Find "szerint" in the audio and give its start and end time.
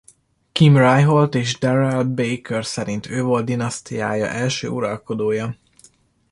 2.65-3.09